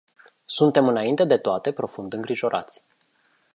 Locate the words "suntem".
0.45-0.87